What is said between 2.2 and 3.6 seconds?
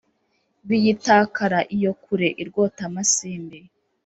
irwotamasimbi.